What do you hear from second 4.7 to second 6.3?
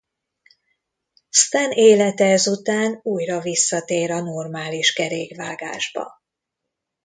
kerékvágásba.